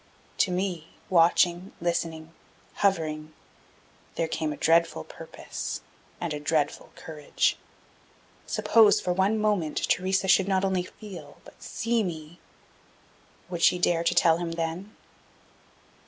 To 0.39 0.49
me, 0.51 0.87
watching, 1.11 1.73
listening, 1.79 2.33
hovering, 2.77 3.33
there 4.15 4.27
came 4.27 4.51
a 4.51 4.57
dreadful 4.57 5.03
purpose 5.03 5.81
and 6.19 6.33
a 6.33 6.39
dreadful 6.39 6.89
courage. 6.95 7.55
Suppose 8.47 8.99
for 8.99 9.13
one 9.13 9.37
moment, 9.37 9.87
Theresa 9.87 10.27
should 10.27 10.47
not 10.47 10.65
only 10.65 10.81
feel, 10.81 11.37
but 11.45 11.61
see 11.61 12.01
me 12.03 12.39
would 13.47 13.61
she 13.61 13.77
dare 13.77 14.03
to 14.05 14.15
tell 14.15 14.37
him 14.39 14.53
then? 14.53 14.95